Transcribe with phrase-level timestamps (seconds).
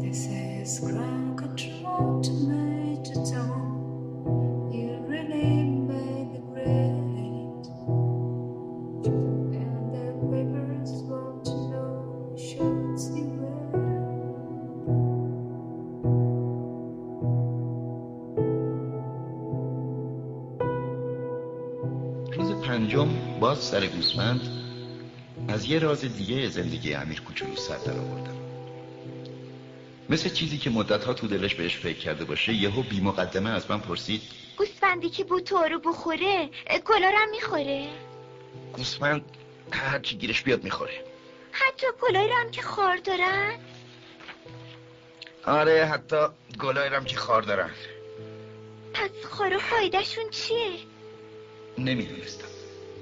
[0.00, 1.05] This is Christ.
[23.40, 24.40] باز سر گوسفند
[25.48, 28.36] از یه راز دیگه زندگی امیر کوچولو سر در آوردم.
[30.10, 33.80] مثل چیزی که مدتها تو دلش بهش فکر کرده باشه یهو بی مقدمه از من
[33.80, 34.22] پرسید
[34.58, 36.50] گوسفندی که بوتو رو بخوره
[36.84, 37.88] کلارم می‌خوره؟
[38.72, 39.22] گوسفند
[39.72, 41.04] هرچی گیرش بیاد می‌خوره.
[41.52, 43.54] حتی گلای هم که خار دارن؟
[45.46, 46.26] آره حتی
[46.60, 47.70] گلای هم که خار دارن.
[48.94, 50.72] پس خار و فایدهشون چیه؟
[51.78, 52.55] نمی‌دونستم.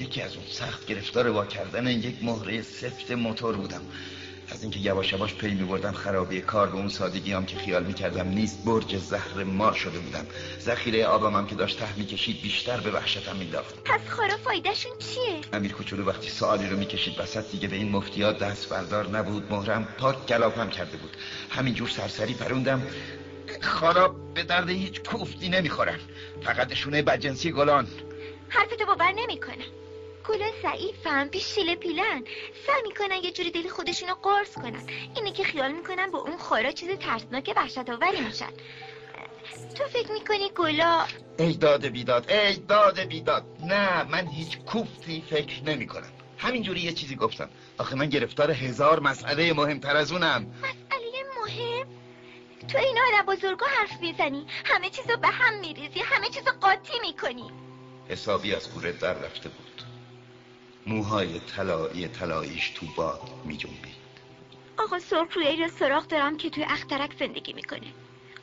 [0.00, 3.82] یکی از اون سخت گرفتار وا کردن یک مهره سفت موتور بودم.
[4.50, 7.84] از اینکه یواش یواش پی می بردم خرابی کار به اون سادگی هم که خیال
[7.84, 10.26] می کردم نیست برج زهر مار شده بودم.
[10.60, 14.92] ذخیره آبم هم که داشت ته می کشید بیشتر به وحشتم مینداخت پس خارا فایدهشون
[14.98, 19.52] چیه؟ امیر کوچولو وقتی سوالی رو می‌کشید وسط دیگه به این مفتیات دست بردار نبود
[19.52, 21.16] مهرم پاک گلاپم کرده بود.
[21.50, 22.82] همینجور سرسری پروندم.
[23.62, 25.98] خارا به درد هیچ کوفتی نمی‌خورن.
[26.42, 27.86] فقط شونه بدجنسی گلان.
[28.48, 29.64] حرفتو باور نمی‌کنم.
[30.28, 32.24] گلا ضعیفم بی شیله پیلن.
[32.66, 34.82] سعی می‌کنن یه جوری دل خودشونو قرص کنن.
[35.16, 38.52] اینه که خیال می‌کنن با اون خورا چیز ترسناک وحشت آوری میشن.
[39.74, 41.06] تو فکر می‌کنی گلا
[41.38, 43.44] ای داد بیداد ای داد بیداد.
[43.60, 46.12] نه من هیچ کوفتی فکر نمی‌کنم.
[46.38, 47.48] همینجوری یه چیزی گفتم.
[47.78, 50.46] آخه من گرفتار هزار مسئله مهمتر از اونم.
[50.58, 51.86] مسئله مهم؟
[52.68, 54.46] تو این آدم بزرگا حرف می‌زنی.
[54.64, 57.50] همه چیزو به هم میریزی همه چیزو قاطی می‌کنی.
[58.08, 59.87] حسابی از کوره در رفته بود.
[60.88, 63.98] موهای طلایی طلاییش تو باد می جنبید
[64.78, 67.86] آقا سرخ روی را سراغ دارم که توی اخترک زندگی می‌کنه.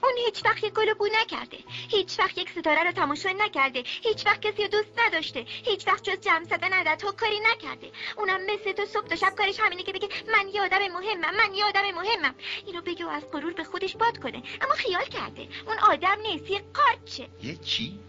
[0.03, 1.57] اون هیچ وقت یک گل بو نکرده.
[1.89, 3.83] هیچ وقت یک ستاره رو تماشا نکرده.
[3.85, 5.45] هیچ وقت کسی رو دوست نداشته.
[5.47, 7.91] هیچ وقت جز جمع زدن عدد ها کاری نکرده.
[8.17, 11.53] اونم مثل تو صبح تا شب کارش همینه که بگه من یه آدم مهمم من
[11.53, 12.35] یه آدم مهمم.
[12.65, 14.43] اینو بگه و از غرور به خودش باد کنه.
[14.61, 15.47] اما خیال کرده.
[15.67, 17.27] اون آدم نیست یه قارچه.
[17.43, 17.99] یه چی؟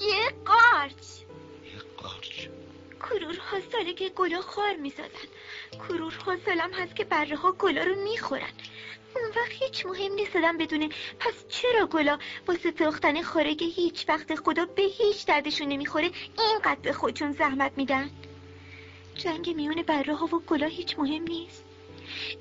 [0.00, 1.02] یه قارچ.
[1.64, 2.48] یه قارچ.
[3.02, 5.28] کرورها ساله که گلا خار می‌زدن.
[5.72, 8.52] کرورها سالم هست که بره ها گلا رو می‌خورن.
[9.16, 10.88] اون وقت هیچ مهم نیست بدونه
[11.20, 16.92] پس چرا گلا با ساختن خارگه هیچ وقت خدا به هیچ دردشون نمی‌خوره اینقدر به
[16.92, 18.10] خودشون زحمت میدن؟
[19.14, 21.64] جنگ میون بره ها و گلا هیچ مهم نیست.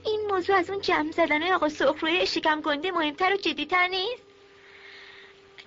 [0.05, 4.31] این موضوع از اون جمع زدن آقا سخروی شکم گنده مهمتر و جدیتر نیست؟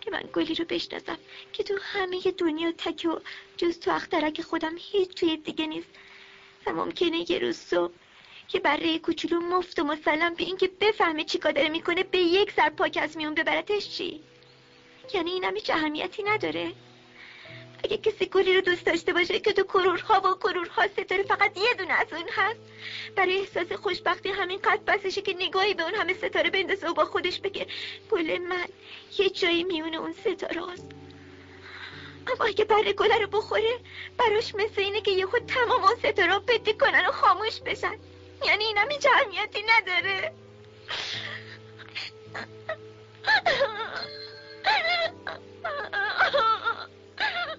[0.04, 1.18] که من گلی رو بشناسم
[1.52, 3.18] که تو همه دنیا تک و
[3.56, 5.88] جز تو اخترک خودم هیچ توی دیگه نیست.
[6.66, 7.92] و ممکنه یه روز صبح
[8.48, 12.70] که برای کوچولو مفت و مسلم به اینکه بفهمه چی داره می‌کنه به یک سر
[12.70, 14.20] پاک از میون ببرتش چی؟
[15.14, 16.72] یعنی اینم هیچ اهمیتی نداره.
[17.84, 21.74] اگه کسی گلی رو دوست داشته باشه که تو کرورها و کرورها ستاره فقط یه
[21.78, 22.60] دونه از اون هست.
[23.16, 27.04] برای احساس خوشبختی همین قد بسشه که نگاهی به اون همه ستاره بندازه و با
[27.04, 27.66] خودش بگه
[28.10, 28.68] گل من
[29.18, 30.86] یه جایی میونه اون ستاره هست
[32.26, 33.78] اما اگه بره گله رو بخوره
[34.18, 37.98] براش مثل اینه که یهو تمام اون ستاره بدی کنن و خاموش بشن.
[38.46, 40.32] یعنی اینم هیچ اهمیتی نداره.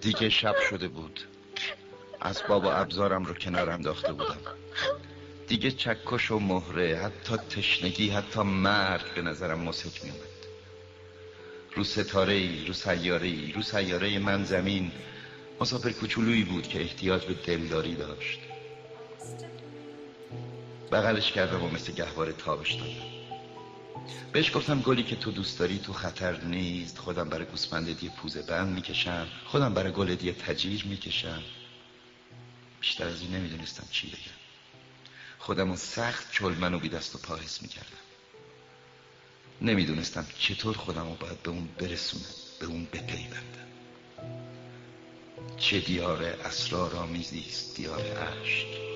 [0.06, 1.20] دیگه شب شده بود.
[2.22, 4.38] اسباب و ابزارم رو کنار انداخته بودم.
[5.48, 10.22] دیگه چکش و مهره حتی تشنگی حتی مرگ به نظرم مسک می اومد.
[11.74, 14.92] رو ستاره ای رو سیاره ای رو سیاره من زمین
[15.60, 18.40] مسافر کوچولویی بود که احتیاج به دلداری داشت.
[20.92, 23.15] بغلش کردم و مثل گهواره تابش دادم.
[24.32, 26.98] بهش گفتم گلی که تو دوست داری تو خطر نیست.
[26.98, 29.28] خودم برای گوسفند دی پوزه بند می‌کشم.
[29.46, 31.42] خودم برای گل دی تجیر می‌کشم.
[32.80, 34.36] بیشتر از این نمی‌دونستم چی بگم.
[35.38, 38.06] خودم و سخت چل منو بی دست و پا می‌کردم.
[39.62, 42.24] نمی‌دونستم چطور خودم رو باید به اون برسونم
[42.60, 43.66] به اون بپیوندم.
[45.56, 48.95] چه دیار اسرارآمیزی است دیار عشق.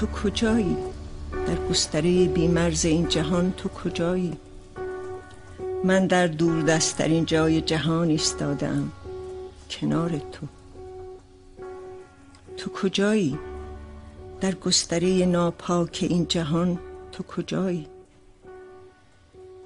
[0.00, 0.76] تو کجایی؟
[1.46, 4.36] در گستره بیمرز این جهان تو کجایی؟
[5.84, 8.92] من در دور دستترین جای جهان ایستادم
[9.70, 10.46] کنار تو.
[12.56, 13.38] تو کجایی؟
[14.40, 16.78] در گستره ناپاک این جهان
[17.12, 17.86] تو کجایی؟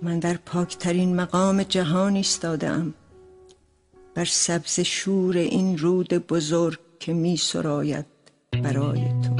[0.02, 2.94] من در پاکترین مقام جهان ایستادم
[4.14, 8.06] بر سبز شور این رود بزرگ که می سراید
[8.62, 9.33] برای تو.